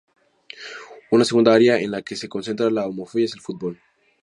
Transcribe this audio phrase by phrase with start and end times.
[1.11, 3.79] Una segunda área en la que se concentra la homofobia es el fútbol.